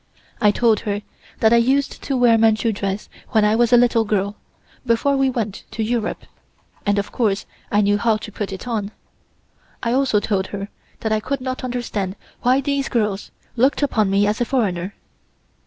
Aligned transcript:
I 0.41 0.49
told 0.49 0.79
her 0.79 1.03
that 1.41 1.53
I 1.53 1.57
used 1.57 2.01
to 2.01 2.17
wear 2.17 2.35
Manchu 2.35 2.71
dress 2.73 3.07
when 3.29 3.45
I 3.45 3.55
was 3.55 3.71
a 3.71 3.77
little 3.77 4.03
girl, 4.03 4.35
before 4.83 5.15
we 5.15 5.29
went 5.29 5.63
to 5.69 5.83
Europe, 5.83 6.23
and 6.87 6.97
of 6.97 7.11
course 7.11 7.45
I 7.71 7.81
knew 7.81 7.99
how 7.99 8.17
to 8.17 8.31
put 8.31 8.51
it 8.51 8.67
on. 8.67 8.89
I 9.83 9.93
also 9.93 10.19
told 10.19 10.47
her 10.47 10.69
that 11.01 11.11
I 11.11 11.19
could 11.19 11.39
not 11.39 11.63
understand 11.63 12.15
why 12.41 12.61
these 12.61 12.89
girls 12.89 13.29
looked 13.55 13.83
upon 13.83 14.09
me 14.09 14.25
as 14.25 14.41
a 14.41 14.45
foreigner. 14.45 14.95